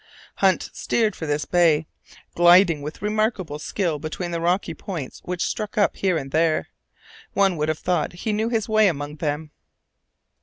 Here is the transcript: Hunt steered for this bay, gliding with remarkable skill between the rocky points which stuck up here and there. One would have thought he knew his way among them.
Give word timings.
Hunt 0.37 0.71
steered 0.73 1.15
for 1.15 1.27
this 1.27 1.45
bay, 1.45 1.85
gliding 2.33 2.81
with 2.81 3.03
remarkable 3.03 3.59
skill 3.59 3.99
between 3.99 4.31
the 4.31 4.41
rocky 4.41 4.73
points 4.73 5.19
which 5.25 5.45
stuck 5.45 5.77
up 5.77 5.95
here 5.95 6.17
and 6.17 6.31
there. 6.31 6.69
One 7.33 7.55
would 7.57 7.69
have 7.69 7.77
thought 7.77 8.13
he 8.13 8.33
knew 8.33 8.49
his 8.49 8.67
way 8.67 8.87
among 8.87 9.17
them. 9.17 9.51